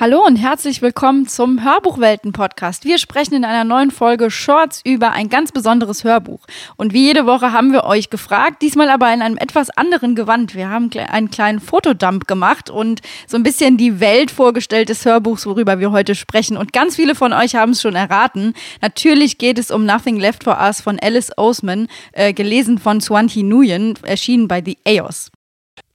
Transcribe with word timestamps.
Hallo 0.00 0.24
und 0.24 0.36
herzlich 0.36 0.80
willkommen 0.80 1.26
zum 1.26 1.64
Hörbuchwelten-Podcast. 1.64 2.84
Wir 2.84 2.98
sprechen 2.98 3.34
in 3.34 3.44
einer 3.44 3.64
neuen 3.64 3.90
Folge 3.90 4.30
Shorts 4.30 4.80
über 4.84 5.10
ein 5.10 5.28
ganz 5.28 5.50
besonderes 5.50 6.04
Hörbuch. 6.04 6.38
Und 6.76 6.92
wie 6.92 7.06
jede 7.06 7.26
Woche 7.26 7.50
haben 7.50 7.72
wir 7.72 7.82
euch 7.82 8.08
gefragt, 8.08 8.62
diesmal 8.62 8.90
aber 8.90 9.12
in 9.12 9.22
einem 9.22 9.36
etwas 9.38 9.70
anderen 9.70 10.14
Gewand. 10.14 10.54
Wir 10.54 10.68
haben 10.68 10.88
einen 11.08 11.32
kleinen 11.32 11.58
Fotodump 11.58 12.28
gemacht 12.28 12.70
und 12.70 13.00
so 13.26 13.36
ein 13.36 13.42
bisschen 13.42 13.76
die 13.76 13.98
Welt 13.98 14.30
vorgestellt 14.30 14.88
des 14.88 15.04
Hörbuchs, 15.04 15.46
worüber 15.46 15.80
wir 15.80 15.90
heute 15.90 16.14
sprechen. 16.14 16.56
Und 16.56 16.72
ganz 16.72 16.94
viele 16.94 17.16
von 17.16 17.32
euch 17.32 17.56
haben 17.56 17.72
es 17.72 17.82
schon 17.82 17.96
erraten. 17.96 18.54
Natürlich 18.80 19.36
geht 19.36 19.58
es 19.58 19.72
um 19.72 19.84
Nothing 19.84 20.20
Left 20.20 20.44
for 20.44 20.60
Us 20.60 20.80
von 20.80 21.00
Alice 21.00 21.32
Oseman, 21.36 21.88
äh, 22.12 22.32
gelesen 22.32 22.78
von 22.78 23.00
Swanti 23.00 23.42
Nguyen, 23.42 23.98
erschienen 24.04 24.46
bei 24.46 24.62
The 24.64 24.78
EOS 24.84 25.32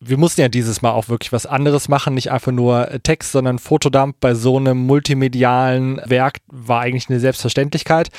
wir 0.06 0.18
mussten 0.18 0.42
ja 0.42 0.50
dieses 0.50 0.82
Mal 0.82 0.92
auch 0.92 1.10
wirklich 1.10 1.32
was 1.32 1.46
anderes 1.46 1.88
machen, 1.88 2.14
nicht 2.14 2.32
einfach 2.32 2.52
nur 2.52 2.90
Text, 3.04 3.32
sondern 3.32 3.60
Fotodump 3.60 4.18
bei 4.20 4.34
so 4.34 4.58
einem 4.58 4.78
multimedialen 4.86 6.02
Werk 6.06 6.40
war 6.48 6.82
eigentlich 6.82 7.10
eine 7.10 7.20
Selbstverständlichkeit. 7.20 8.10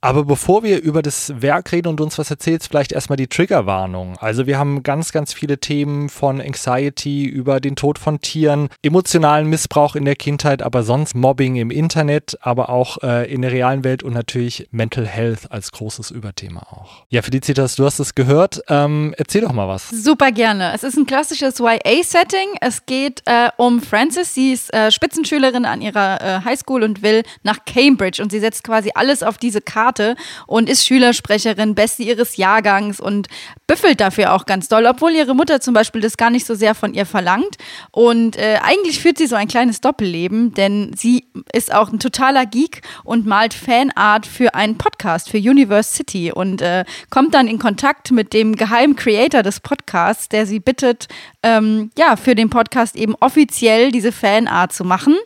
Aber 0.00 0.24
bevor 0.24 0.62
wir 0.62 0.80
über 0.80 1.02
das 1.02 1.32
Werk 1.42 1.72
reden 1.72 1.88
und 1.88 2.00
uns 2.00 2.18
was 2.18 2.30
erzählst, 2.30 2.68
vielleicht 2.68 2.92
erstmal 2.92 3.16
die 3.16 3.26
Triggerwarnung. 3.26 4.16
Also 4.18 4.46
wir 4.46 4.58
haben 4.58 4.82
ganz, 4.82 5.12
ganz 5.12 5.32
viele 5.32 5.58
Themen 5.58 6.08
von 6.08 6.40
Anxiety 6.40 7.24
über 7.24 7.60
den 7.60 7.76
Tod 7.76 7.98
von 7.98 8.20
Tieren, 8.20 8.68
emotionalen 8.82 9.48
Missbrauch 9.48 9.96
in 9.96 10.04
der 10.04 10.16
Kindheit, 10.16 10.62
aber 10.62 10.82
sonst 10.82 11.14
Mobbing 11.14 11.56
im 11.56 11.70
Internet, 11.70 12.38
aber 12.40 12.68
auch 12.70 13.02
äh, 13.02 13.32
in 13.32 13.42
der 13.42 13.52
realen 13.52 13.84
Welt 13.84 14.02
und 14.02 14.12
natürlich 14.12 14.68
Mental 14.70 15.06
Health 15.06 15.50
als 15.50 15.72
großes 15.72 16.10
Überthema 16.10 16.60
auch. 16.60 17.04
Ja, 17.08 17.22
Felicitas, 17.22 17.76
du 17.76 17.84
hast 17.84 17.98
es 17.98 18.14
gehört. 18.14 18.62
Ähm, 18.68 19.14
erzähl 19.18 19.42
doch 19.42 19.52
mal 19.52 19.68
was. 19.68 19.90
Super 19.90 20.30
gerne. 20.32 20.72
Es 20.74 20.82
ist 20.82 20.96
ein 20.96 21.06
klassisches 21.06 21.31
klassisches 21.32 21.60
YA-Setting. 21.60 22.56
Es 22.60 22.84
geht 22.84 23.22
äh, 23.24 23.48
um 23.56 23.80
Frances. 23.80 24.34
Sie 24.34 24.52
ist 24.52 24.72
äh, 24.74 24.90
Spitzenschülerin 24.90 25.64
an 25.64 25.80
ihrer 25.80 26.20
äh, 26.20 26.44
Highschool 26.44 26.82
und 26.82 27.02
will 27.02 27.22
nach 27.42 27.64
Cambridge. 27.64 28.22
Und 28.22 28.30
sie 28.30 28.40
setzt 28.40 28.64
quasi 28.64 28.90
alles 28.94 29.22
auf 29.22 29.38
diese 29.38 29.60
Karte 29.62 30.16
und 30.46 30.68
ist 30.68 30.86
Schülersprecherin, 30.86 31.74
Beste 31.74 32.02
ihres 32.02 32.36
Jahrgangs 32.36 33.00
und 33.00 33.28
büffelt 33.66 34.00
dafür 34.00 34.34
auch 34.34 34.44
ganz 34.44 34.68
doll, 34.68 34.84
obwohl 34.84 35.12
ihre 35.12 35.34
Mutter 35.34 35.60
zum 35.60 35.72
Beispiel 35.72 36.02
das 36.02 36.18
gar 36.18 36.28
nicht 36.28 36.46
so 36.46 36.54
sehr 36.54 36.74
von 36.74 36.92
ihr 36.92 37.06
verlangt. 37.06 37.56
Und 37.90 38.36
äh, 38.36 38.58
eigentlich 38.62 39.00
führt 39.00 39.16
sie 39.16 39.26
so 39.26 39.36
ein 39.36 39.48
kleines 39.48 39.80
Doppelleben, 39.80 40.52
denn 40.52 40.92
sie 40.94 41.24
ist 41.54 41.72
auch 41.72 41.90
ein 41.90 41.98
totaler 41.98 42.44
Geek 42.44 42.82
und 43.04 43.24
malt 43.26 43.54
Fanart 43.54 44.26
für 44.26 44.54
einen 44.54 44.76
Podcast, 44.76 45.30
für 45.30 45.38
Universe 45.38 45.94
City 45.94 46.30
und 46.30 46.60
äh, 46.60 46.84
kommt 47.08 47.32
dann 47.32 47.48
in 47.48 47.58
Kontakt 47.58 48.10
mit 48.10 48.34
dem 48.34 48.56
geheimen 48.56 48.96
Creator 48.96 49.42
des 49.42 49.60
Podcasts, 49.60 50.28
der 50.28 50.44
sie 50.44 50.60
bittet, 50.60 51.08
ähm, 51.42 51.90
ja, 51.96 52.16
für 52.16 52.34
den 52.34 52.50
Podcast 52.50 52.96
eben 52.96 53.14
offiziell 53.20 53.90
diese 53.90 54.12
Fanart 54.12 54.72
zu 54.72 54.84
machen. 54.84 55.16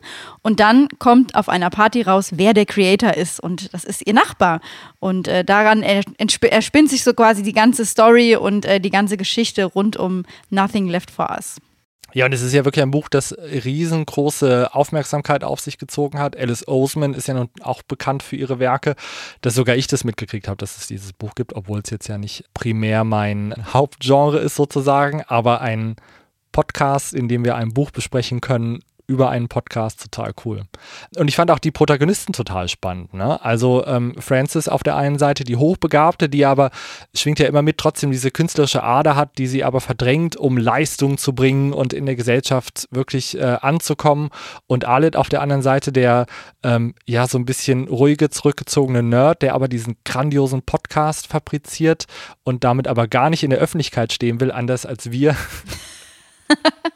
Und 0.42 0.60
dann 0.60 0.88
kommt 0.98 1.34
auf 1.34 1.48
einer 1.48 1.70
Party 1.70 2.02
raus, 2.02 2.30
wer 2.34 2.54
der 2.54 2.66
Creator 2.66 3.14
ist. 3.14 3.40
Und 3.40 3.72
das 3.74 3.84
ist 3.84 4.06
ihr 4.06 4.14
Nachbar. 4.14 4.60
Und 4.98 5.28
äh, 5.28 5.44
daran 5.44 5.82
erspinnt 5.82 6.90
sich 6.90 7.04
so 7.04 7.14
quasi 7.14 7.42
die 7.42 7.52
ganze 7.52 7.84
Story 7.84 8.36
und 8.36 8.64
äh, 8.64 8.80
die 8.80 8.90
ganze 8.90 9.16
Geschichte 9.16 9.64
rund 9.64 9.96
um 9.96 10.24
Nothing 10.50 10.88
Left 10.88 11.10
for 11.10 11.30
Us. 11.30 11.56
Ja, 12.16 12.24
und 12.24 12.32
es 12.32 12.40
ist 12.40 12.54
ja 12.54 12.64
wirklich 12.64 12.82
ein 12.82 12.92
Buch, 12.92 13.10
das 13.10 13.36
riesengroße 13.38 14.74
Aufmerksamkeit 14.74 15.44
auf 15.44 15.60
sich 15.60 15.76
gezogen 15.76 16.18
hat. 16.18 16.34
Alice 16.34 16.66
Oseman 16.66 17.12
ist 17.12 17.28
ja 17.28 17.34
nun 17.34 17.50
auch 17.60 17.82
bekannt 17.82 18.22
für 18.22 18.36
ihre 18.36 18.58
Werke, 18.58 18.94
dass 19.42 19.54
sogar 19.54 19.76
ich 19.76 19.86
das 19.86 20.02
mitgekriegt 20.02 20.48
habe, 20.48 20.56
dass 20.56 20.78
es 20.78 20.86
dieses 20.86 21.12
Buch 21.12 21.34
gibt, 21.34 21.54
obwohl 21.54 21.80
es 21.84 21.90
jetzt 21.90 22.08
ja 22.08 22.16
nicht 22.16 22.46
primär 22.54 23.04
mein 23.04 23.54
Hauptgenre 23.70 24.38
ist 24.38 24.54
sozusagen, 24.54 25.24
aber 25.24 25.60
ein 25.60 25.96
Podcast, 26.52 27.12
in 27.12 27.28
dem 27.28 27.44
wir 27.44 27.54
ein 27.54 27.74
Buch 27.74 27.90
besprechen 27.90 28.40
können, 28.40 28.78
über 29.06 29.30
einen 29.30 29.48
Podcast 29.48 30.02
total 30.02 30.32
cool. 30.44 30.62
Und 31.16 31.28
ich 31.28 31.36
fand 31.36 31.50
auch 31.50 31.58
die 31.58 31.70
Protagonisten 31.70 32.32
total 32.32 32.68
spannend. 32.68 33.14
Ne? 33.14 33.42
Also 33.44 33.86
ähm, 33.86 34.14
Frances 34.18 34.68
auf 34.68 34.82
der 34.82 34.96
einen 34.96 35.18
Seite, 35.18 35.44
die 35.44 35.56
Hochbegabte, 35.56 36.28
die 36.28 36.44
aber, 36.44 36.70
schwingt 37.14 37.38
ja 37.38 37.46
immer 37.46 37.62
mit, 37.62 37.78
trotzdem 37.78 38.10
diese 38.10 38.30
künstlerische 38.30 38.82
Ader 38.82 39.14
hat, 39.14 39.38
die 39.38 39.46
sie 39.46 39.62
aber 39.62 39.80
verdrängt, 39.80 40.36
um 40.36 40.58
Leistung 40.58 41.18
zu 41.18 41.34
bringen 41.34 41.72
und 41.72 41.92
in 41.92 42.06
der 42.06 42.16
Gesellschaft 42.16 42.88
wirklich 42.90 43.38
äh, 43.38 43.58
anzukommen. 43.60 44.30
Und 44.66 44.84
Alet 44.84 45.16
auf 45.16 45.28
der 45.28 45.40
anderen 45.40 45.62
Seite, 45.62 45.92
der 45.92 46.26
ähm, 46.64 46.94
ja 47.06 47.28
so 47.28 47.38
ein 47.38 47.44
bisschen 47.44 47.88
ruhige, 47.88 48.30
zurückgezogene 48.30 49.02
Nerd, 49.02 49.42
der 49.42 49.54
aber 49.54 49.68
diesen 49.68 49.96
grandiosen 50.04 50.62
Podcast 50.62 51.28
fabriziert 51.28 52.06
und 52.42 52.64
damit 52.64 52.88
aber 52.88 53.06
gar 53.06 53.30
nicht 53.30 53.44
in 53.44 53.50
der 53.50 53.60
Öffentlichkeit 53.60 54.12
stehen 54.12 54.40
will, 54.40 54.50
anders 54.50 54.84
als 54.84 55.10
wir. 55.12 55.36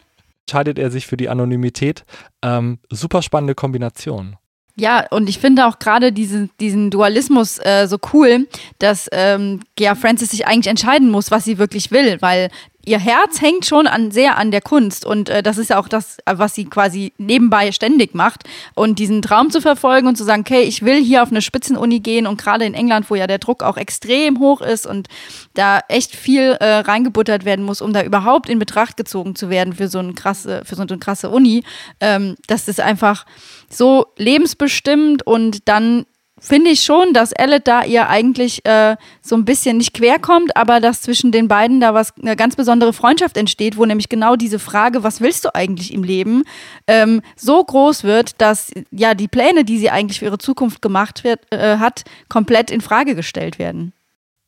entscheidet 0.51 0.81
er 0.81 0.91
sich 0.91 1.07
für 1.07 1.17
die 1.17 1.29
Anonymität. 1.29 2.05
Ähm, 2.43 2.81
super 2.91 3.23
spannende 3.23 3.55
Kombination. 3.55 4.37
Ja, 4.77 5.07
und 5.11 5.29
ich 5.29 5.39
finde 5.39 5.67
auch 5.67 5.79
gerade 5.79 6.11
diesen, 6.11 6.51
diesen 6.59 6.91
Dualismus 6.91 7.59
äh, 7.59 7.87
so 7.87 7.99
cool, 8.13 8.49
dass 8.79 9.09
ähm, 9.13 9.61
ja, 9.79 9.95
Frances 9.95 10.31
sich 10.31 10.47
eigentlich 10.47 10.69
entscheiden 10.69 11.11
muss, 11.11 11.31
was 11.31 11.45
sie 11.45 11.59
wirklich 11.59 11.91
will, 11.93 12.17
weil 12.21 12.51
ihr 12.85 12.99
Herz 12.99 13.41
hängt 13.41 13.67
schon 13.67 13.87
an, 13.87 14.11
sehr 14.11 14.37
an 14.39 14.51
der 14.51 14.61
Kunst. 14.61 15.05
Und 15.05 15.29
äh, 15.29 15.43
das 15.43 15.59
ist 15.59 15.71
ja 15.71 15.79
auch 15.79 15.89
das, 15.89 16.19
was 16.27 16.55
sie 16.55 16.65
quasi 16.65 17.13
nebenbei 17.19 17.73
ständig 17.73 18.15
macht. 18.15 18.45
Und 18.75 18.99
diesen 18.99 19.23
Traum 19.23 19.51
zu 19.51 19.61
verfolgen 19.61 20.09
und 20.09 20.17
zu 20.17 20.25
sagen, 20.25 20.43
okay, 20.43 20.63
ich 20.63 20.83
will 20.83 21.03
hier 21.03 21.23
auf 21.23 21.31
eine 21.31 21.43
Spitzenuni 21.43 22.01
gehen. 22.01 22.27
Und 22.27 22.41
gerade 22.41 22.65
in 22.65 22.75
England, 22.75 23.11
wo 23.11 23.15
ja 23.15 23.27
der 23.27 23.39
Druck 23.39 23.63
auch 23.63 23.77
extrem 23.77 24.39
hoch 24.39 24.61
ist 24.61 24.87
und 24.87 25.09
da 25.55 25.81
echt 25.89 26.15
viel 26.17 26.57
äh, 26.61 26.77
reingebuttert 26.77 27.45
werden 27.45 27.65
muss, 27.65 27.83
um 27.83 27.93
da 27.93 28.03
überhaupt 28.03 28.49
in 28.49 28.59
Betracht 28.59 28.97
gezogen 28.97 29.35
zu 29.35 29.51
werden 29.51 29.75
für 29.75 29.89
so 29.89 29.99
eine 29.99 30.15
krasse, 30.15 30.63
für 30.65 30.75
so 30.75 30.83
eine 30.83 30.99
krasse 30.99 31.31
Uni, 31.31 31.65
ähm, 32.01 32.37
das 32.47 32.69
ist 32.69 32.81
einfach 32.81 33.27
so 33.69 34.07
lebensbestimmt 34.17 35.27
und 35.27 35.69
dann 35.69 36.07
finde 36.41 36.71
ich 36.71 36.83
schon, 36.83 37.13
dass 37.13 37.33
Ellet 37.33 37.69
da 37.69 37.85
ihr 37.85 38.09
eigentlich 38.09 38.65
äh, 38.65 38.97
so 39.23 39.37
ein 39.37 39.45
bisschen 39.45 39.77
nicht 39.77 39.95
querkommt, 39.95 40.57
aber 40.57 40.81
dass 40.81 41.03
zwischen 41.03 41.31
den 41.31 41.47
beiden 41.47 41.81
da 41.81 41.95
was 41.95 42.15
eine 42.21 42.35
ganz 42.35 42.57
besondere 42.57 42.93
Freundschaft 42.93 43.37
entsteht, 43.37 43.77
wo 43.77 43.85
nämlich 43.85 44.09
genau 44.09 44.37
diese 44.37 44.59
Frage, 44.59 45.03
was 45.05 45.21
willst 45.21 45.45
du 45.45 45.55
eigentlich 45.55 45.93
im 45.93 46.03
Leben, 46.03 46.43
ähm, 46.87 47.21
so 47.37 47.63
groß 47.63 48.05
wird, 48.05 48.41
dass 48.41 48.71
ja 48.91 49.15
die 49.15 49.29
Pläne, 49.29 49.65
die 49.65 49.79
sie 49.79 49.91
eigentlich 49.91 50.19
für 50.19 50.25
ihre 50.25 50.39
Zukunft 50.39 50.83
gemacht 50.83 51.23
wird, 51.23 51.41
äh, 51.51 51.77
hat, 51.77 52.05
komplett 52.29 52.71
in 52.71 52.81
Frage 52.81 53.15
gestellt 53.15 53.59
werden. 53.59 53.93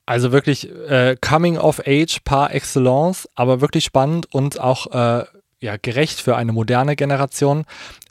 Also 0.06 0.32
wirklich 0.32 0.68
äh, 0.88 1.16
Coming 1.20 1.58
of 1.58 1.80
Age 1.86 2.20
par 2.24 2.52
excellence, 2.52 3.28
aber 3.34 3.60
wirklich 3.60 3.84
spannend 3.84 4.26
und 4.34 4.58
auch 4.58 4.86
äh, 4.92 5.24
ja, 5.60 5.76
gerecht 5.80 6.20
für 6.20 6.36
eine 6.36 6.52
moderne 6.52 6.96
Generation. 6.96 7.64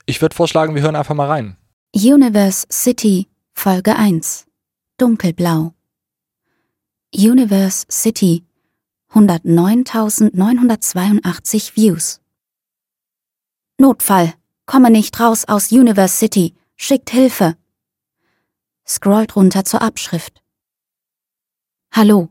Ich 0.06 0.22
würde 0.22 0.34
vorschlagen, 0.34 0.74
wir 0.74 0.82
hören 0.82 0.96
einfach 0.96 1.14
mal 1.14 1.28
rein. 1.28 1.56
Universe 1.94 2.66
City 2.72 3.26
Folge 3.64 3.94
1 3.94 4.46
Dunkelblau 4.98 5.72
Universe 7.14 7.86
City 7.88 8.44
109.982 9.12 11.76
Views 11.76 12.20
Notfall. 13.78 14.34
Komme 14.66 14.90
nicht 14.90 15.20
raus 15.20 15.44
aus 15.46 15.70
Universe 15.70 16.16
City. 16.16 16.56
Schickt 16.74 17.10
Hilfe. 17.10 17.56
Scrollt 18.84 19.36
runter 19.36 19.64
zur 19.64 19.80
Abschrift. 19.80 20.42
Hallo. 21.92 22.30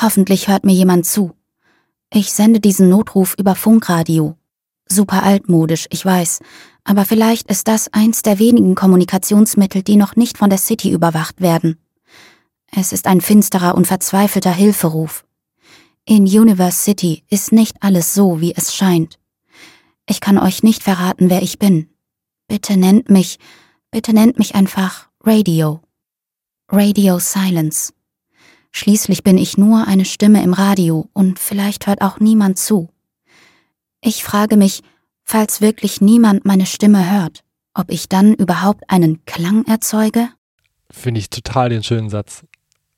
Hoffentlich 0.00 0.48
hört 0.48 0.64
mir 0.64 0.72
jemand 0.72 1.04
zu. 1.04 1.36
Ich 2.10 2.32
sende 2.32 2.60
diesen 2.60 2.88
Notruf 2.88 3.34
über 3.38 3.56
Funkradio. 3.56 4.38
Super 4.88 5.22
altmodisch, 5.22 5.86
ich 5.90 6.02
weiß, 6.02 6.40
aber 6.84 7.04
vielleicht 7.04 7.50
ist 7.50 7.68
das 7.68 7.92
eins 7.92 8.22
der 8.22 8.38
wenigen 8.38 8.74
Kommunikationsmittel, 8.74 9.82
die 9.82 9.96
noch 9.96 10.16
nicht 10.16 10.38
von 10.38 10.50
der 10.50 10.58
City 10.58 10.90
überwacht 10.90 11.40
werden. 11.40 11.78
Es 12.70 12.92
ist 12.92 13.06
ein 13.06 13.20
finsterer 13.20 13.74
und 13.74 13.86
verzweifelter 13.86 14.52
Hilferuf. 14.52 15.24
In 16.04 16.24
Universe 16.24 16.78
City 16.78 17.22
ist 17.28 17.52
nicht 17.52 17.76
alles 17.80 18.14
so, 18.14 18.40
wie 18.40 18.54
es 18.54 18.74
scheint. 18.74 19.18
Ich 20.08 20.20
kann 20.20 20.38
euch 20.38 20.62
nicht 20.62 20.82
verraten, 20.82 21.30
wer 21.30 21.42
ich 21.42 21.58
bin. 21.58 21.88
Bitte 22.48 22.76
nennt 22.76 23.08
mich, 23.08 23.38
bitte 23.90 24.12
nennt 24.12 24.38
mich 24.38 24.54
einfach 24.54 25.08
Radio. 25.20 25.80
Radio 26.68 27.18
Silence. 27.18 27.92
Schließlich 28.72 29.22
bin 29.22 29.38
ich 29.38 29.58
nur 29.58 29.86
eine 29.86 30.06
Stimme 30.06 30.42
im 30.42 30.54
Radio 30.54 31.08
und 31.12 31.38
vielleicht 31.38 31.86
hört 31.86 32.00
auch 32.00 32.18
niemand 32.18 32.58
zu. 32.58 32.88
Ich 34.00 34.24
frage 34.24 34.56
mich, 34.56 34.82
falls 35.24 35.60
wirklich 35.60 36.00
niemand 36.00 36.44
meine 36.44 36.66
Stimme 36.66 37.10
hört, 37.10 37.40
ob 37.74 37.90
ich 37.90 38.08
dann 38.08 38.34
überhaupt 38.34 38.84
einen 38.88 39.24
Klang 39.24 39.64
erzeuge? 39.66 40.28
Finde 40.90 41.20
ich 41.20 41.30
total 41.30 41.70
den 41.70 41.82
schönen 41.82 42.10
Satz. 42.10 42.44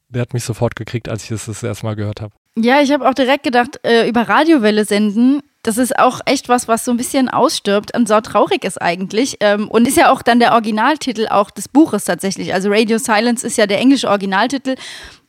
Der 0.09 0.23
hat 0.23 0.35
mich 0.35 0.44
sofort 0.44 0.76
gekriegt, 0.76 1.09
als 1.09 1.25
ich 1.25 1.31
es 1.31 1.47
das, 1.47 1.61
das 1.61 1.62
erste 1.62 1.87
Mal 1.87 1.97
gehört 1.97 2.21
habe. 2.21 2.35
Ja, 2.56 2.81
ich 2.81 2.93
habe 2.93 3.09
auch 3.09 3.15
direkt 3.15 3.43
gedacht, 3.43 3.81
äh, 3.82 4.09
über 4.09 4.29
Radiowelle 4.29 4.85
senden, 4.85 5.43
das 5.65 5.79
ist 5.79 5.99
auch 5.99 6.21
echt 6.26 6.49
was, 6.49 6.69
was 6.69 6.85
so 6.85 6.91
ein 6.91 6.99
bisschen 6.99 7.29
ausstirbt 7.29 7.97
und 7.97 8.06
so 8.06 8.21
traurig 8.21 8.65
ist 8.65 8.81
eigentlich. 8.81 9.38
Ähm, 9.41 9.69
und 9.69 9.88
ist 9.88 9.97
ja 9.97 10.12
auch 10.12 10.23
dann 10.23 10.38
der 10.38 10.53
Originaltitel 10.53 11.27
auch 11.29 11.50
des 11.50 11.69
Buches 11.69 12.05
tatsächlich. 12.05 12.53
Also 12.53 12.69
Radio 12.70 12.99
Silence 12.99 13.44
ist 13.44 13.56
ja 13.56 13.67
der 13.67 13.81
englische 13.81 14.09
Originaltitel. 14.09 14.77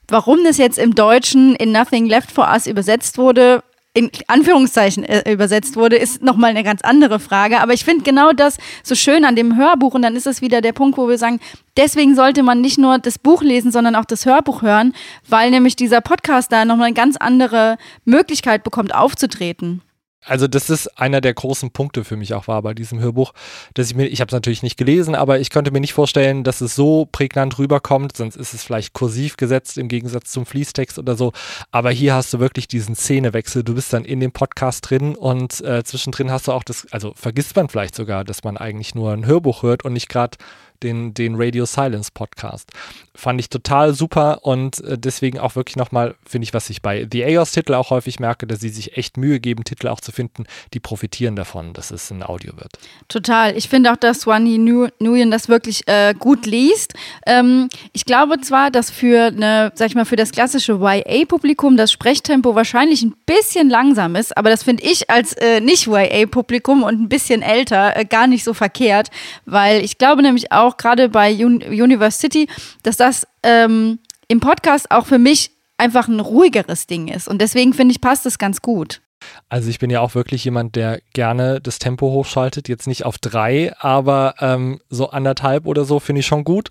Warum 0.08 0.44
das 0.44 0.58
jetzt 0.58 0.78
im 0.78 0.94
Deutschen 0.94 1.56
in 1.56 1.72
Nothing 1.72 2.06
Left 2.06 2.32
for 2.32 2.48
Us 2.52 2.68
übersetzt 2.68 3.18
wurde, 3.18 3.64
in 3.96 4.12
Anführungszeichen 4.28 5.06
äh, 5.06 5.32
übersetzt 5.32 5.78
wurde, 5.78 5.96
ist 5.96 6.22
nochmal 6.22 6.50
eine 6.50 6.64
ganz 6.64 6.82
andere 6.82 7.20
Frage. 7.20 7.62
Aber 7.62 7.74
ich 7.74 7.86
finde 7.86 8.04
genau 8.04 8.34
das 8.34 8.58
so 8.84 8.94
schön 8.94 9.24
an 9.24 9.38
dem 9.38 9.58
Hörbuch 9.58 9.94
und 9.94 10.02
dann 10.02 10.18
ist 10.18 10.28
es 10.28 10.42
wieder 10.42 10.60
der 10.60 10.74
Punkt, 10.74 10.98
wo 10.98 11.08
wir 11.08 11.18
sagen, 11.18 11.40
deswegen 11.78 12.14
sollte 12.14 12.44
man 12.44 12.60
nicht 12.60 12.78
nur 12.78 13.00
das 13.00 13.18
Buch 13.18 13.42
lesen, 13.42 13.72
sondern 13.72 13.96
auch 13.96 14.06
das 14.06 14.26
Hörbuch 14.26 14.62
hören, 14.62 14.94
weil 15.30 15.50
nämlich 15.50 15.78
dieser 15.78 16.02
Podcast 16.02 16.52
da 16.52 16.66
nochmal 16.66 16.88
eine 16.88 16.94
ganz 16.94 17.16
andere 17.16 17.78
Möglichkeit 18.04 18.66
bekommt, 18.66 18.94
aufzutreten 18.94 19.82
also 20.26 20.48
das 20.48 20.70
ist 20.70 21.00
einer 21.00 21.22
der 21.22 21.34
großen 21.34 21.72
Punkte 21.72 22.04
für 22.04 22.18
mich 22.18 22.34
auch 22.34 22.48
war 22.48 22.62
bei 22.62 22.74
diesem 22.74 23.00
Hörbuch, 23.00 23.34
dass 23.74 23.90
ich 23.90 23.96
mir, 23.96 24.08
ich 24.08 24.22
habe 24.22 24.30
es 24.30 24.34
natürlich 24.34 24.64
nicht 24.64 24.78
gelesen, 24.78 25.16
aber 25.16 25.40
ich 25.40 25.50
könnte 25.50 25.72
mir 25.72 25.80
nicht 25.80 25.94
vorstellen, 25.94 26.44
dass 26.44 26.62
es 26.62 26.76
so 26.76 27.08
prägnant 27.12 27.58
rüberkommt, 27.58 28.18
sonst 28.18 28.36
ist 28.36 28.54
es 28.54 28.64
vielleicht 28.64 28.94
kursiv 28.94 29.38
gesetzt 29.38 29.78
im 29.78 29.88
Gegensatz 29.88 30.32
zum 30.32 30.46
Fließtext 30.46 31.00
oder 31.00 31.16
so. 31.16 31.32
Aber 31.72 31.92
hier 31.92 32.14
hast 32.14 32.34
du 32.34 32.40
wirklich 32.40 32.68
diesen 32.68 32.96
Szenewechsel. 32.96 33.64
Du 33.64 33.76
bist 33.76 33.94
dann 33.94 34.06
in 34.06 34.20
dem 34.20 34.32
Podcast 34.32 34.90
drin 34.90 35.16
und 35.16 35.62
äh, 35.62 35.84
zwischendrin 35.84 36.32
hast 36.32 36.48
du 36.48 36.52
auch 36.52 36.64
das, 36.64 36.88
also 36.92 37.14
vergisst 37.16 37.56
man 37.56 37.70
vielleicht 37.70 37.96
sogar, 37.96 38.24
dass 38.24 38.44
man 38.44 38.58
eigentlich 38.58 38.96
nur 38.96 39.12
ein 39.14 39.26
Hörbuch 39.26 39.64
hört 39.64 39.86
und 39.86 39.94
nicht 39.94 40.10
gerade 40.10 40.38
den, 40.86 41.14
den 41.14 41.36
Radio 41.36 41.66
Silence 41.66 42.12
Podcast. 42.14 42.72
Fand 43.16 43.40
ich 43.40 43.50
total 43.50 43.94
super 43.94 44.40
und 44.44 44.82
äh, 44.84 44.98
deswegen 44.98 45.40
auch 45.40 45.56
wirklich 45.56 45.76
nochmal, 45.76 46.16
finde 46.26 46.44
ich, 46.44 46.54
was 46.54 46.70
ich 46.70 46.82
bei 46.82 47.08
The 47.12 47.26
AOS-Titel 47.26 47.74
auch 47.74 47.90
häufig 47.90 48.20
merke, 48.20 48.46
dass 48.46 48.60
sie 48.60 48.70
sich 48.70 48.98
echt 48.98 49.18
Mühe 49.18 49.40
geben, 49.40 49.64
Titel 49.64 49.88
auch 49.88 50.00
zu 50.00 50.12
finden, 50.12 50.46
die 50.74 50.80
profitieren 50.80 51.36
davon, 51.36 51.74
dass 51.74 51.92
es 51.92 52.12
ein 52.12 52.24
Audio 52.24 52.56
wird. 52.58 52.74
Total. 53.08 53.58
Ich 53.58 53.68
finde 53.68 53.92
auch, 53.92 53.96
dass 53.96 54.22
Swanee 54.22 54.58
Nguyen 54.58 55.32
das 55.32 55.50
wirklich 55.50 55.88
äh, 55.88 56.14
gut 56.14 56.46
liest. 56.46 56.94
Ähm, 57.26 57.70
ich 57.94 58.06
glaube 58.06 58.40
zwar, 58.42 58.70
dass 58.70 58.92
für 58.92 59.28
eine, 59.28 59.72
sag 59.76 59.88
ich 59.88 59.96
mal, 59.96 60.06
für 60.06 60.16
das 60.16 60.32
klassische 60.32 60.74
YA-Publikum 60.74 61.78
das 61.78 61.92
Sprechtempo 61.92 62.54
wahrscheinlich 62.54 63.02
ein 63.02 63.16
bisschen 63.26 63.70
langsam 63.70 64.16
ist, 64.16 64.38
aber 64.38 64.50
das 64.50 64.64
finde 64.64 64.84
ich 64.84 65.10
als 65.10 65.34
äh, 65.34 65.62
Nicht-YA-Publikum 65.62 66.84
und 66.84 67.02
ein 67.02 67.10
bisschen 67.10 67.42
älter 67.42 67.96
äh, 67.98 68.06
gar 68.06 68.28
nicht 68.28 68.44
so 68.44 68.54
verkehrt, 68.54 69.10
weil 69.46 69.84
ich 69.84 69.98
glaube 69.98 70.22
nämlich 70.22 70.52
auch, 70.52 70.75
auch 70.76 70.78
gerade 70.78 71.10
bei 71.10 71.34
Un 71.44 71.62
University, 71.62 72.48
dass 72.84 72.98
das 72.98 73.28
ähm, 73.44 74.00
im 74.28 74.40
Podcast 74.40 74.92
auch 74.92 75.06
für 75.06 75.20
mich 75.20 75.52
einfach 75.78 76.08
ein 76.08 76.20
ruhigeres 76.20 76.88
Ding 76.88 77.08
ist. 77.08 77.28
Und 77.28 77.42
deswegen 77.42 77.74
finde 77.74 77.94
ich, 77.94 78.02
passt 78.02 78.26
es 78.26 78.38
ganz 78.38 78.62
gut. 78.62 79.02
Also 79.50 79.70
ich 79.70 79.80
bin 79.80 79.90
ja 79.90 80.02
auch 80.02 80.14
wirklich 80.16 80.44
jemand, 80.46 80.76
der 80.76 81.02
gerne 81.14 81.60
das 81.60 81.80
Tempo 81.80 82.12
hochschaltet. 82.12 82.70
Jetzt 82.70 82.88
nicht 82.88 83.06
auf 83.06 83.18
drei, 83.18 83.74
aber 83.80 84.36
ähm, 84.40 84.80
so 84.90 85.10
anderthalb 85.10 85.66
oder 85.66 85.86
so 85.86 86.00
finde 86.00 86.20
ich 86.20 86.26
schon 86.26 86.44
gut. 86.44 86.70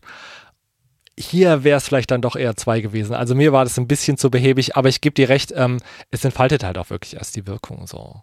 Hier 1.18 1.62
wäre 1.64 1.78
es 1.78 1.86
vielleicht 1.86 2.10
dann 2.10 2.22
doch 2.22 2.36
eher 2.36 2.56
zwei 2.56 2.80
gewesen. 2.80 3.14
Also 3.14 3.34
mir 3.34 3.52
war 3.52 3.64
das 3.64 3.78
ein 3.78 3.86
bisschen 3.86 4.16
zu 4.16 4.30
behäbig, 4.30 4.76
aber 4.76 4.88
ich 4.88 5.00
gebe 5.00 5.14
dir 5.14 5.28
recht, 5.28 5.52
ähm, 5.54 5.78
es 6.10 6.24
entfaltet 6.24 6.64
halt 6.64 6.76
auch 6.76 6.90
wirklich 6.90 7.14
erst 7.14 7.36
die 7.36 7.46
Wirkung 7.46 7.86
so. 7.86 8.22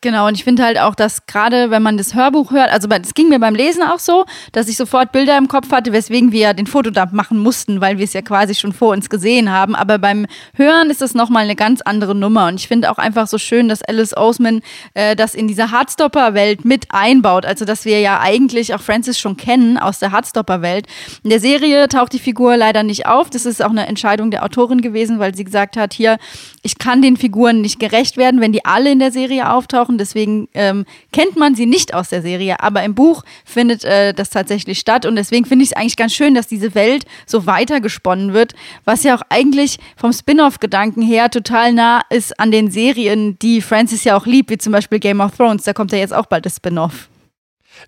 Genau, 0.00 0.28
und 0.28 0.36
ich 0.36 0.44
finde 0.44 0.62
halt 0.62 0.78
auch, 0.78 0.94
dass 0.94 1.26
gerade 1.26 1.72
wenn 1.72 1.82
man 1.82 1.96
das 1.96 2.14
Hörbuch 2.14 2.52
hört, 2.52 2.70
also 2.70 2.86
es 2.88 3.14
ging 3.14 3.30
mir 3.30 3.40
beim 3.40 3.56
Lesen 3.56 3.82
auch 3.82 3.98
so, 3.98 4.26
dass 4.52 4.68
ich 4.68 4.76
sofort 4.76 5.10
Bilder 5.10 5.36
im 5.36 5.48
Kopf 5.48 5.72
hatte, 5.72 5.92
weswegen 5.92 6.30
wir 6.30 6.38
ja 6.38 6.52
den 6.52 6.68
Fotodump 6.68 7.12
machen 7.12 7.36
mussten, 7.36 7.80
weil 7.80 7.98
wir 7.98 8.04
es 8.04 8.12
ja 8.12 8.22
quasi 8.22 8.54
schon 8.54 8.72
vor 8.72 8.92
uns 8.92 9.10
gesehen 9.10 9.50
haben. 9.50 9.74
Aber 9.74 9.98
beim 9.98 10.26
Hören 10.54 10.90
ist 10.90 11.02
das 11.02 11.14
nochmal 11.14 11.42
eine 11.42 11.56
ganz 11.56 11.80
andere 11.80 12.14
Nummer. 12.14 12.46
Und 12.46 12.60
ich 12.60 12.68
finde 12.68 12.92
auch 12.92 12.98
einfach 12.98 13.26
so 13.26 13.38
schön, 13.38 13.68
dass 13.68 13.82
Alice 13.82 14.16
Oseman 14.16 14.60
äh, 14.94 15.16
das 15.16 15.34
in 15.34 15.48
dieser 15.48 15.72
Hardstopper-Welt 15.72 16.64
mit 16.64 16.86
einbaut. 16.90 17.44
Also, 17.44 17.64
dass 17.64 17.84
wir 17.84 17.98
ja 17.98 18.20
eigentlich 18.20 18.74
auch 18.74 18.80
Francis 18.80 19.18
schon 19.18 19.36
kennen 19.36 19.78
aus 19.78 19.98
der 19.98 20.12
Hardstopper-Welt. 20.12 20.86
In 21.24 21.30
der 21.30 21.40
Serie 21.40 21.88
taucht 21.88 22.12
die 22.12 22.20
Figur 22.20 22.56
leider 22.56 22.84
nicht 22.84 23.06
auf. 23.06 23.30
Das 23.30 23.44
ist 23.46 23.64
auch 23.64 23.70
eine 23.70 23.88
Entscheidung 23.88 24.30
der 24.30 24.44
Autorin 24.44 24.80
gewesen, 24.80 25.18
weil 25.18 25.34
sie 25.34 25.42
gesagt 25.42 25.76
hat, 25.76 25.92
hier, 25.92 26.18
ich 26.62 26.78
kann 26.78 27.02
den 27.02 27.16
Figuren 27.16 27.62
nicht 27.62 27.80
gerecht 27.80 28.16
werden, 28.16 28.40
wenn 28.40 28.52
die 28.52 28.64
alle 28.64 28.92
in 28.92 29.00
der 29.00 29.10
Serie 29.10 29.50
auftauchen 29.50 29.87
gesprochen, 29.88 29.98
deswegen 29.98 30.48
ähm, 30.54 30.84
kennt 31.12 31.36
man 31.36 31.54
sie 31.54 31.66
nicht 31.66 31.94
aus 31.94 32.10
der 32.10 32.22
Serie, 32.22 32.60
aber 32.60 32.82
im 32.82 32.94
Buch 32.94 33.22
findet 33.44 33.84
äh, 33.84 34.12
das 34.12 34.30
tatsächlich 34.30 34.78
statt. 34.78 35.06
Und 35.06 35.16
deswegen 35.16 35.46
finde 35.46 35.64
ich 35.64 35.70
es 35.70 35.76
eigentlich 35.76 35.96
ganz 35.96 36.12
schön, 36.14 36.34
dass 36.34 36.46
diese 36.46 36.74
Welt 36.74 37.04
so 37.26 37.46
weitergesponnen 37.46 38.32
wird, 38.34 38.54
was 38.84 39.02
ja 39.02 39.16
auch 39.16 39.22
eigentlich 39.30 39.78
vom 39.96 40.12
Spin-off-Gedanken 40.12 41.02
her 41.02 41.30
total 41.30 41.72
nah 41.72 42.02
ist 42.10 42.38
an 42.38 42.50
den 42.50 42.70
Serien, 42.70 43.38
die 43.38 43.60
Francis 43.60 44.04
ja 44.04 44.16
auch 44.16 44.26
liebt, 44.26 44.50
wie 44.50 44.58
zum 44.58 44.72
Beispiel 44.72 44.98
Game 44.98 45.20
of 45.20 45.36
Thrones, 45.36 45.64
da 45.64 45.72
kommt 45.72 45.92
ja 45.92 45.98
jetzt 45.98 46.14
auch 46.14 46.26
bald 46.26 46.44
das 46.44 46.56
Spin-off. 46.56 47.08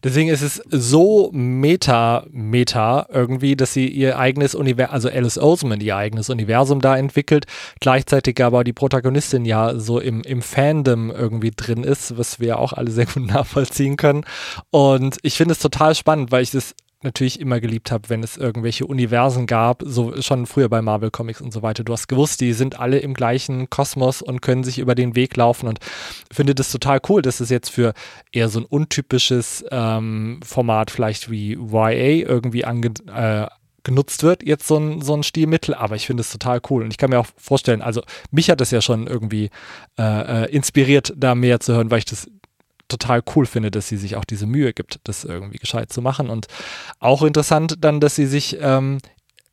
Deswegen 0.03 0.29
ist 0.29 0.43
es 0.43 0.63
so 0.71 1.31
meta-meta 1.33 3.07
irgendwie, 3.11 3.57
dass 3.57 3.73
sie 3.73 3.89
ihr 3.89 4.19
eigenes 4.19 4.55
Universum, 4.55 4.95
also 4.95 5.09
Alice 5.09 5.39
Oseman 5.39 5.81
ihr 5.81 5.97
eigenes 5.97 6.31
Universum 6.31 6.81
da 6.81 6.97
entwickelt, 6.97 7.47
gleichzeitig 7.81 8.43
aber 8.43 8.65
die 8.65 8.73
Protagonistin 8.73 9.45
ja 9.45 9.79
so 9.79 9.99
im, 9.99 10.23
im 10.23 10.43
Fandom 10.43 11.11
irgendwie 11.11 11.53
drin 11.55 11.85
ist, 11.85 12.17
was 12.19 12.41
wir 12.41 12.59
auch 12.59 12.73
alle 12.73 12.91
sehr 12.91 13.07
gut 13.07 13.27
nachvollziehen 13.33 13.97
können. 13.97 14.25
Und 14.71 15.19
ich 15.23 15.37
finde 15.37 15.53
es 15.53 15.59
total 15.59 15.95
spannend, 15.95 16.33
weil 16.33 16.43
ich 16.43 16.51
das 16.51 16.75
natürlich 17.03 17.41
immer 17.41 17.61
geliebt 17.61 17.91
habe, 17.91 18.11
wenn 18.11 18.23
es 18.23 18.37
irgendwelche 18.37 18.87
Universen 18.87 19.47
gab, 19.47 19.83
so 19.87 20.21
schon 20.21 20.47
früher 20.47 20.69
bei 20.69 20.83
Marvel 20.83 21.11
Comics 21.11 21.41
und 21.41 21.53
so 21.53 21.63
weiter. 21.63 21.83
Du 21.83 21.93
hast 21.93 22.09
gewusst, 22.09 22.41
die 22.41 22.53
sind 22.53 22.79
alle 22.79 22.99
im 22.99 23.15
gleichen 23.15 23.71
Kosmos 23.71 24.21
und 24.21 24.43
können 24.43 24.65
sich 24.65 24.79
über 24.79 24.95
den 24.95 25.15
Weg 25.15 25.37
laufen 25.37 25.67
und 25.67 25.79
finde 26.31 26.55
das 26.55 26.71
total 26.71 27.01
cool, 27.09 27.23
dass 27.23 27.41
es 27.41 27.49
jetzt 27.49 27.71
für 27.71 27.95
eher 28.33 28.49
so 28.49 28.61
ein 28.61 28.67
untypisches 28.67 29.65
ähm, 29.71 30.41
Format 30.45 30.91
vielleicht 30.91 31.31
wie 31.31 31.53
YA 31.55 32.29
irgendwie 32.29 32.65
ange 32.65 32.93
äh, 33.15 33.47
genutzt 33.83 34.23
wird, 34.23 34.43
jetzt 34.43 34.67
so 34.67 34.77
ein, 34.77 35.01
so 35.01 35.15
ein 35.15 35.23
Stilmittel, 35.23 35.75
aber 35.75 35.97
ich 35.97 36.07
finde 36.07 36.21
es 36.21 36.31
total 36.31 36.61
cool 36.69 36.83
und 36.83 36.91
ich 36.91 36.99
kann 36.99 37.09
mir 37.09 37.19
auch 37.19 37.29
vorstellen, 37.39 37.81
also 37.81 38.03
mich 38.31 38.51
hat 38.51 38.61
das 38.61 38.71
ja 38.71 38.83
schon 38.83 39.07
irgendwie 39.07 39.49
äh, 39.99 40.45
äh 40.45 40.51
inspiriert, 40.55 41.15
da 41.17 41.35
mehr 41.35 41.61
zu 41.61 41.73
hören, 41.73 41.91
weil 41.91 42.01
ich 42.01 42.05
das 42.05 42.29
total 42.91 43.23
cool 43.35 43.47
finde, 43.47 43.71
dass 43.71 43.89
sie 43.89 43.97
sich 43.97 44.17
auch 44.17 44.25
diese 44.25 44.47
Mühe 44.47 44.73
gibt, 44.73 45.01
das 45.05 45.25
irgendwie 45.25 45.59
gescheit 45.59 45.93
zu 45.93 46.03
machen. 46.03 46.29
Und 46.29 46.47
auch 46.99 47.23
interessant 47.23 47.77
dann, 47.81 48.01
dass 48.01 48.17
sie 48.17 48.27
sich 48.27 48.59
ähm, 48.61 48.99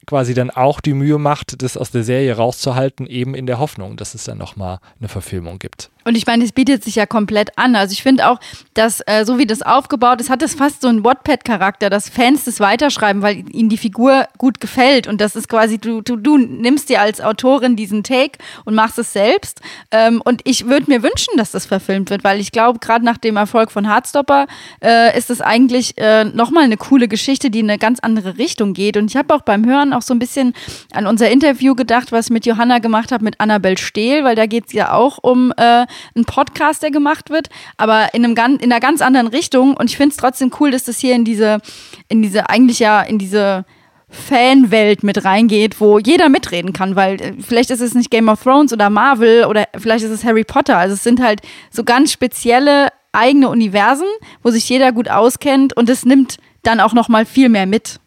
quasi 0.07 0.33
dann 0.33 0.49
auch 0.49 0.79
die 0.79 0.93
Mühe 0.93 1.19
macht, 1.19 1.61
das 1.61 1.77
aus 1.77 1.91
der 1.91 2.03
Serie 2.03 2.35
rauszuhalten, 2.35 3.05
eben 3.05 3.35
in 3.35 3.45
der 3.45 3.59
Hoffnung, 3.59 3.97
dass 3.97 4.15
es 4.15 4.23
dann 4.23 4.37
nochmal 4.37 4.79
eine 4.99 5.09
Verfilmung 5.09 5.59
gibt. 5.59 5.91
Und 6.07 6.15
ich 6.15 6.25
meine, 6.25 6.45
es 6.45 6.53
bietet 6.53 6.85
sich 6.85 6.95
ja 6.95 7.05
komplett 7.05 7.57
an. 7.57 7.75
Also 7.75 7.91
ich 7.91 8.01
finde 8.01 8.29
auch, 8.29 8.39
dass 8.73 9.01
äh, 9.07 9.25
so 9.25 9.37
wie 9.39 9.45
das 9.45 9.61
aufgebaut 9.61 10.21
ist, 10.21 10.29
hat 10.29 10.41
es 10.41 10.55
fast 10.55 10.81
so 10.81 10.87
einen 10.87 11.03
Wattpad-Charakter, 11.03 11.89
dass 11.89 12.07
Fans 12.07 12.45
das 12.45 12.61
weiterschreiben, 12.61 13.21
weil 13.21 13.43
ihnen 13.53 13.67
die 13.67 13.77
Figur 13.77 14.25
gut 14.37 14.61
gefällt. 14.61 15.07
Und 15.07 15.19
das 15.19 15.35
ist 15.35 15.49
quasi, 15.49 15.79
du, 15.79 15.99
du, 15.99 16.15
du 16.15 16.37
nimmst 16.37 16.87
dir 16.87 17.01
als 17.01 17.19
Autorin 17.19 17.75
diesen 17.75 18.03
Take 18.03 18.39
und 18.63 18.73
machst 18.73 18.97
es 18.97 19.11
selbst. 19.11 19.59
Ähm, 19.91 20.21
und 20.23 20.39
ich 20.45 20.67
würde 20.67 20.89
mir 20.89 21.03
wünschen, 21.03 21.35
dass 21.35 21.51
das 21.51 21.65
verfilmt 21.65 22.09
wird, 22.09 22.23
weil 22.23 22.39
ich 22.39 22.53
glaube, 22.53 22.79
gerade 22.79 23.03
nach 23.03 23.17
dem 23.17 23.35
Erfolg 23.35 23.69
von 23.69 23.89
Hardstopper 23.89 24.47
äh, 24.81 25.17
ist 25.17 25.29
es 25.29 25.41
eigentlich 25.41 25.97
äh, 25.97 26.23
nochmal 26.23 26.63
eine 26.63 26.77
coole 26.77 27.09
Geschichte, 27.09 27.49
die 27.49 27.59
in 27.59 27.69
eine 27.69 27.79
ganz 27.79 27.99
andere 27.99 28.37
Richtung 28.37 28.73
geht. 28.73 28.95
Und 28.95 29.11
ich 29.11 29.17
habe 29.17 29.35
auch 29.35 29.41
beim 29.41 29.65
Hören 29.65 29.91
auch 29.97 30.01
so 30.01 30.13
ein 30.13 30.19
bisschen 30.19 30.53
an 30.93 31.07
unser 31.07 31.29
Interview 31.29 31.75
gedacht, 31.75 32.11
was 32.11 32.27
ich 32.27 32.31
mit 32.31 32.45
Johanna 32.45 32.79
gemacht 32.79 33.11
habe 33.11 33.23
mit 33.23 33.39
Annabel 33.39 33.77
Stehl, 33.77 34.23
weil 34.23 34.35
da 34.35 34.45
geht 34.45 34.67
es 34.67 34.73
ja 34.73 34.93
auch 34.93 35.17
um 35.21 35.51
äh, 35.57 35.85
ein 36.15 36.25
Podcast, 36.25 36.83
der 36.83 36.91
gemacht 36.91 37.29
wird, 37.29 37.49
aber 37.77 38.13
in, 38.13 38.23
einem, 38.23 38.57
in 38.59 38.71
einer 38.71 38.79
ganz 38.79 39.01
anderen 39.01 39.27
Richtung. 39.27 39.75
Und 39.75 39.89
ich 39.89 39.97
finde 39.97 40.11
es 40.11 40.17
trotzdem 40.17 40.51
cool, 40.59 40.71
dass 40.71 40.85
das 40.85 40.99
hier 40.99 41.15
in 41.15 41.25
diese, 41.25 41.59
in 42.07 42.21
diese, 42.21 42.49
eigentlich 42.49 42.79
ja, 42.79 43.01
in 43.01 43.17
diese 43.17 43.65
Fanwelt 44.09 45.03
mit 45.03 45.25
reingeht, 45.25 45.81
wo 45.81 45.99
jeder 45.99 46.29
mitreden 46.29 46.71
kann, 46.71 46.95
weil 46.95 47.21
äh, 47.21 47.33
vielleicht 47.39 47.71
ist 47.71 47.81
es 47.81 47.93
nicht 47.93 48.09
Game 48.09 48.29
of 48.29 48.41
Thrones 48.41 48.71
oder 48.71 48.89
Marvel 48.89 49.45
oder 49.45 49.65
vielleicht 49.77 50.05
ist 50.05 50.11
es 50.11 50.23
Harry 50.23 50.43
Potter. 50.43 50.77
Also 50.77 50.93
es 50.93 51.03
sind 51.03 51.21
halt 51.21 51.41
so 51.71 51.83
ganz 51.83 52.11
spezielle 52.11 52.89
eigene 53.11 53.49
Universen, 53.49 54.07
wo 54.43 54.49
sich 54.49 54.67
jeder 54.69 54.91
gut 54.91 55.09
auskennt 55.09 55.75
und 55.75 55.89
es 55.89 56.05
nimmt 56.05 56.37
dann 56.63 56.79
auch 56.79 56.93
noch 56.93 57.09
mal 57.09 57.25
viel 57.25 57.49
mehr 57.49 57.65
mit. 57.65 57.99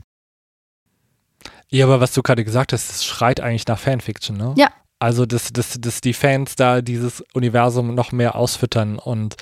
Ja, 1.70 1.86
aber 1.86 2.00
was 2.00 2.12
du 2.12 2.22
gerade 2.22 2.44
gesagt 2.44 2.72
hast, 2.72 2.90
das 2.90 3.04
schreit 3.04 3.40
eigentlich 3.40 3.66
nach 3.66 3.78
Fanfiction, 3.78 4.36
ne? 4.36 4.54
Ja, 4.56 4.70
also, 5.00 5.24
dass, 5.24 5.52
dass, 5.52 5.80
dass 5.80 6.02
die 6.02 6.12
Fans 6.12 6.56
da 6.56 6.82
dieses 6.82 7.24
Universum 7.32 7.94
noch 7.94 8.12
mehr 8.12 8.36
ausfüttern 8.36 8.98
und 8.98 9.36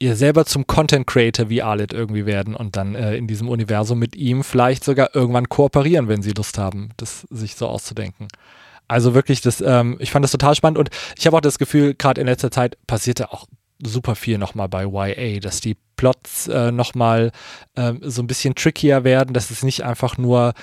ihr 0.00 0.16
selber 0.16 0.44
zum 0.44 0.66
Content 0.66 1.06
Creator 1.06 1.48
wie 1.48 1.62
Arlet 1.62 1.92
irgendwie 1.92 2.26
werden 2.26 2.56
und 2.56 2.74
dann 2.74 2.96
äh, 2.96 3.16
in 3.16 3.28
diesem 3.28 3.48
Universum 3.48 4.00
mit 4.00 4.16
ihm 4.16 4.42
vielleicht 4.42 4.82
sogar 4.82 5.14
irgendwann 5.14 5.48
kooperieren, 5.48 6.08
wenn 6.08 6.20
sie 6.20 6.32
Lust 6.32 6.58
haben, 6.58 6.90
das 6.96 7.20
sich 7.30 7.54
so 7.54 7.68
auszudenken. 7.68 8.26
Also 8.88 9.14
wirklich, 9.14 9.40
das, 9.40 9.60
ähm, 9.60 9.96
ich 10.00 10.10
fand 10.10 10.24
das 10.24 10.32
total 10.32 10.56
spannend 10.56 10.78
und 10.78 10.90
ich 11.16 11.26
habe 11.26 11.36
auch 11.36 11.40
das 11.40 11.58
Gefühl, 11.58 11.94
gerade 11.94 12.20
in 12.20 12.26
letzter 12.26 12.50
Zeit 12.50 12.76
passierte 12.88 13.32
auch 13.32 13.46
super 13.82 14.16
viel 14.16 14.38
nochmal 14.38 14.68
bei 14.68 14.84
YA, 14.84 15.38
dass 15.38 15.60
die 15.60 15.76
Plots 15.96 16.48
äh, 16.48 16.72
nochmal 16.72 17.30
äh, 17.76 17.94
so 18.02 18.20
ein 18.20 18.26
bisschen 18.26 18.56
trickier 18.56 19.04
werden, 19.04 19.32
dass 19.32 19.52
es 19.52 19.62
nicht 19.62 19.84
einfach 19.84 20.18
nur 20.18 20.54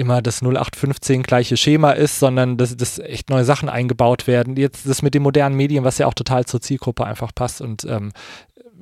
immer 0.00 0.22
das 0.22 0.42
0815 0.42 1.22
gleiche 1.22 1.56
Schema 1.56 1.92
ist, 1.92 2.18
sondern 2.18 2.56
dass, 2.56 2.76
dass 2.76 2.98
echt 2.98 3.30
neue 3.30 3.44
Sachen 3.44 3.68
eingebaut 3.68 4.26
werden. 4.26 4.56
Jetzt 4.56 4.88
das 4.88 5.02
mit 5.02 5.14
den 5.14 5.22
modernen 5.22 5.56
Medien, 5.56 5.84
was 5.84 5.98
ja 5.98 6.06
auch 6.06 6.14
total 6.14 6.44
zur 6.46 6.60
Zielgruppe 6.60 7.04
einfach 7.04 7.34
passt 7.34 7.60
und 7.60 7.84
ähm, 7.84 8.12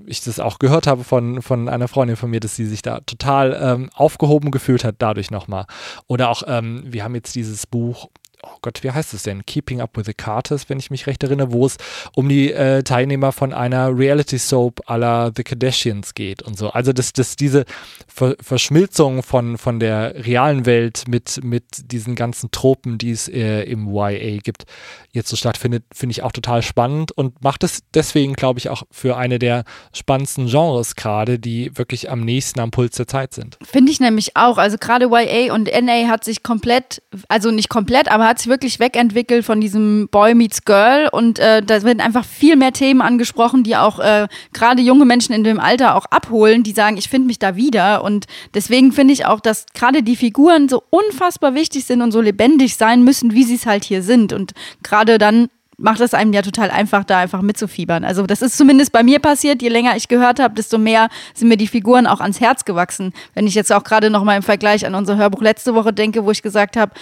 ich 0.06 0.22
das 0.22 0.40
auch 0.40 0.58
gehört 0.58 0.86
habe 0.86 1.04
von, 1.04 1.42
von 1.42 1.68
einer 1.68 1.88
Freundin 1.88 2.16
von 2.16 2.30
mir, 2.30 2.40
dass 2.40 2.56
sie 2.56 2.66
sich 2.66 2.82
da 2.82 3.00
total 3.00 3.58
ähm, 3.60 3.90
aufgehoben 3.94 4.50
gefühlt 4.50 4.84
hat 4.84 4.96
dadurch 4.98 5.30
nochmal. 5.30 5.66
Oder 6.06 6.30
auch, 6.30 6.42
ähm, 6.46 6.84
wir 6.86 7.04
haben 7.04 7.14
jetzt 7.14 7.34
dieses 7.34 7.66
Buch 7.66 8.08
oh 8.42 8.58
Gott, 8.62 8.82
wie 8.82 8.90
heißt 8.90 9.14
es 9.14 9.22
denn? 9.22 9.44
Keeping 9.46 9.80
Up 9.80 9.96
with 9.96 10.06
the 10.06 10.14
Carters, 10.14 10.68
wenn 10.68 10.78
ich 10.78 10.90
mich 10.90 11.06
recht 11.06 11.22
erinnere, 11.22 11.52
wo 11.52 11.66
es 11.66 11.76
um 12.14 12.28
die 12.28 12.52
äh, 12.52 12.82
Teilnehmer 12.82 13.32
von 13.32 13.52
einer 13.52 13.96
Reality 13.96 14.38
Soap 14.38 14.80
à 14.88 14.96
la 14.96 15.30
The 15.34 15.42
Kardashians 15.42 16.14
geht 16.14 16.42
und 16.42 16.58
so. 16.58 16.70
Also, 16.70 16.92
dass, 16.92 17.12
dass 17.12 17.36
diese 17.36 17.64
Ver 18.06 18.36
Verschmilzung 18.40 19.22
von, 19.22 19.58
von 19.58 19.80
der 19.80 20.26
realen 20.26 20.66
Welt 20.66 21.04
mit, 21.08 21.42
mit 21.42 21.64
diesen 21.92 22.14
ganzen 22.14 22.50
Tropen, 22.50 22.98
die 22.98 23.10
es 23.10 23.28
äh, 23.28 23.62
im 23.62 23.88
YA 23.92 24.38
gibt, 24.42 24.64
jetzt 25.12 25.28
so 25.28 25.36
stattfindet, 25.36 25.84
finde 25.92 26.12
ich 26.12 26.22
auch 26.22 26.32
total 26.32 26.62
spannend 26.62 27.12
und 27.12 27.42
macht 27.42 27.64
es 27.64 27.80
deswegen, 27.94 28.34
glaube 28.34 28.58
ich, 28.58 28.68
auch 28.68 28.84
für 28.90 29.16
eine 29.16 29.38
der 29.38 29.64
spannendsten 29.92 30.46
Genres 30.46 30.94
gerade, 30.94 31.38
die 31.38 31.76
wirklich 31.76 32.10
am 32.10 32.20
nächsten 32.20 32.60
am 32.60 32.70
Puls 32.70 32.96
der 32.96 33.06
Zeit 33.06 33.34
sind. 33.34 33.58
Finde 33.62 33.90
ich 33.90 34.00
nämlich 34.00 34.36
auch. 34.36 34.58
Also 34.58 34.76
gerade 34.78 35.06
YA 35.06 35.52
und 35.52 35.68
NA 35.68 36.08
hat 36.08 36.24
sich 36.24 36.42
komplett, 36.42 37.02
also 37.28 37.50
nicht 37.50 37.68
komplett, 37.68 38.10
aber 38.10 38.27
hat 38.28 38.38
sich 38.38 38.48
wirklich 38.48 38.78
wegentwickelt 38.78 39.44
von 39.44 39.60
diesem 39.60 40.08
Boy 40.10 40.34
meets 40.34 40.64
Girl 40.64 41.08
und 41.10 41.38
äh, 41.38 41.62
da 41.62 41.82
werden 41.82 42.00
einfach 42.00 42.24
viel 42.24 42.56
mehr 42.56 42.72
Themen 42.72 43.00
angesprochen, 43.00 43.64
die 43.64 43.76
auch 43.76 43.98
äh, 43.98 44.28
gerade 44.52 44.82
junge 44.82 45.04
Menschen 45.04 45.32
in 45.32 45.44
dem 45.44 45.58
Alter 45.58 45.96
auch 45.96 46.06
abholen, 46.06 46.62
die 46.62 46.72
sagen, 46.72 46.96
ich 46.96 47.08
finde 47.08 47.26
mich 47.26 47.38
da 47.38 47.56
wieder. 47.56 48.04
Und 48.04 48.26
deswegen 48.54 48.92
finde 48.92 49.14
ich 49.14 49.26
auch, 49.26 49.40
dass 49.40 49.66
gerade 49.74 50.02
die 50.02 50.16
Figuren 50.16 50.68
so 50.68 50.82
unfassbar 50.90 51.54
wichtig 51.54 51.84
sind 51.84 52.02
und 52.02 52.12
so 52.12 52.20
lebendig 52.20 52.76
sein 52.76 53.02
müssen, 53.02 53.32
wie 53.32 53.44
sie 53.44 53.56
es 53.56 53.66
halt 53.66 53.84
hier 53.84 54.02
sind. 54.02 54.32
Und 54.32 54.52
gerade 54.82 55.18
dann 55.18 55.48
macht 55.78 56.00
es 56.00 56.12
einem 56.12 56.32
ja 56.32 56.42
total 56.42 56.70
einfach, 56.70 57.04
da 57.04 57.18
einfach 57.18 57.40
mitzufiebern. 57.40 58.04
Also 58.04 58.26
das 58.26 58.42
ist 58.42 58.56
zumindest 58.58 58.92
bei 58.92 59.02
mir 59.02 59.20
passiert. 59.20 59.62
Je 59.62 59.68
länger 59.68 59.96
ich 59.96 60.08
gehört 60.08 60.40
habe, 60.40 60.54
desto 60.54 60.76
mehr 60.76 61.08
sind 61.34 61.48
mir 61.48 61.56
die 61.56 61.68
Figuren 61.68 62.06
auch 62.06 62.20
ans 62.20 62.40
Herz 62.40 62.64
gewachsen. 62.64 63.12
Wenn 63.34 63.46
ich 63.46 63.54
jetzt 63.54 63.72
auch 63.72 63.84
gerade 63.84 64.10
noch 64.10 64.24
mal 64.24 64.36
im 64.36 64.42
Vergleich 64.42 64.84
an 64.84 64.94
unser 64.94 65.16
Hörbuch 65.16 65.40
letzte 65.40 65.74
Woche 65.74 65.92
denke, 65.92 66.24
wo 66.24 66.32
ich 66.32 66.42
gesagt 66.42 66.76
habe, 66.76 66.92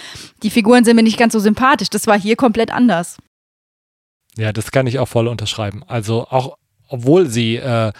die 0.43 0.51
Figuren 0.51 0.85
sind 0.85 0.95
mir 0.95 1.03
nicht 1.03 1.17
ganz 1.17 1.33
so 1.33 1.39
sympathisch. 1.39 1.89
Das 1.89 2.05
war 2.05 2.19
hier 2.19 2.35
komplett 2.35 2.71
anders. 2.71 3.17
Ja, 4.37 4.53
das 4.53 4.71
kann 4.71 4.85
ich 4.85 4.99
auch 4.99 5.07
voll 5.07 5.27
unterschreiben. 5.27 5.83
Also 5.87 6.27
auch, 6.29 6.57
obwohl 6.87 7.25
sie 7.25 7.55
äh, 7.55 7.91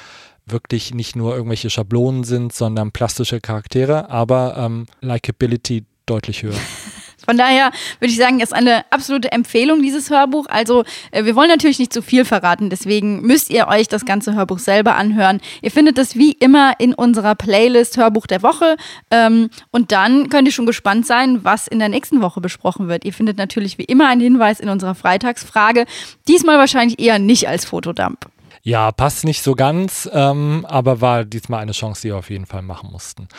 wirklich 0.46 0.94
nicht 0.94 1.16
nur 1.16 1.36
irgendwelche 1.36 1.72
Schablonen 1.72 2.24
sind, 2.24 2.54
sondern 2.54 2.92
plastische 2.92 3.42
Charaktere, 3.42 4.12
aber 4.12 4.56
ähm, 4.58 4.86
Likability 5.02 5.86
deutlich 6.06 6.44
höher. 6.44 6.54
Von 7.28 7.38
daher 7.38 7.72
würde 8.00 8.12
ich 8.12 8.18
sagen, 8.18 8.40
ist 8.40 8.54
eine 8.54 8.86
absolute 8.90 9.32
Empfehlung, 9.32 9.82
dieses 9.82 10.10
Hörbuch. 10.10 10.46
Also, 10.48 10.86
äh, 11.12 11.26
wir 11.26 11.36
wollen 11.36 11.50
natürlich 11.50 11.78
nicht 11.78 11.92
zu 11.92 12.02
viel 12.02 12.24
verraten, 12.24 12.70
deswegen 12.70 13.22
müsst 13.22 13.50
ihr 13.50 13.68
euch 13.68 13.88
das 13.90 14.06
ganze 14.06 14.34
Hörbuch 14.34 14.60
selber 14.60 14.96
anhören. 14.96 15.42
Ihr 15.62 15.72
findet 15.72 15.98
es 15.98 16.16
wie 16.16 16.32
immer 16.32 16.74
in 16.80 16.94
unserer 16.94 17.36
Playlist 17.36 17.98
Hörbuch 17.98 18.28
der 18.28 18.44
Woche. 18.44 18.78
Ähm, 19.12 19.50
und 19.72 19.92
dann 19.92 20.30
könnt 20.30 20.48
ihr 20.48 20.54
schon 20.54 20.66
gespannt 20.66 21.06
sein, 21.06 21.44
was 21.44 21.68
in 21.68 21.80
der 21.80 21.90
nächsten 21.90 22.22
Woche 22.22 22.40
besprochen 22.40 22.88
wird. 22.88 23.04
Ihr 23.04 23.14
findet 23.14 23.38
natürlich 23.38 23.78
wie 23.78 23.84
immer 23.84 24.08
einen 24.08 24.22
Hinweis 24.22 24.60
in 24.60 24.70
unserer 24.70 24.96
Freitagsfrage. 24.96 25.86
Diesmal 26.28 26.58
wahrscheinlich 26.58 27.00
eher 27.00 27.20
nicht 27.20 27.50
als 27.50 27.66
Fotodump. 27.66 28.28
Ja, 28.68 28.92
passt 28.92 29.24
nicht 29.24 29.44
so 29.44 29.56
ganz, 29.56 30.10
ähm, 30.12 30.66
aber 30.68 31.00
war 31.00 31.24
diesmal 31.24 31.62
eine 31.62 31.72
Chance, 31.72 32.02
die 32.02 32.08
wir 32.10 32.18
auf 32.18 32.30
jeden 32.30 32.46
Fall 32.46 32.64
machen 32.64 32.92
mussten. 32.92 33.30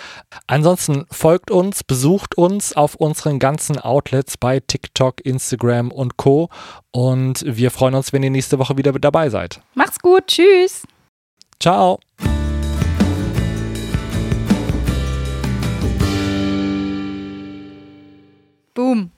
Ansonsten 0.46 1.04
folgt 1.10 1.50
uns, 1.50 1.84
besucht 1.84 2.38
uns 2.38 2.74
auf 2.74 2.94
unseren 2.94 3.38
ganzen 3.38 3.78
Outlets 3.78 4.38
bei 4.38 4.58
TikTok, 4.58 5.20
Instagram 5.26 5.90
und 5.92 6.16
Co. 6.16 6.48
Und 6.92 7.44
wir 7.46 7.70
freuen 7.70 7.94
uns, 7.94 8.14
wenn 8.14 8.22
ihr 8.22 8.30
nächste 8.30 8.58
Woche 8.58 8.78
wieder 8.78 8.90
dabei 8.92 9.28
seid. 9.28 9.60
Macht's 9.74 9.98
gut, 9.98 10.28
tschüss. 10.28 10.84
Ciao. 11.60 12.00
Boom. 18.72 19.10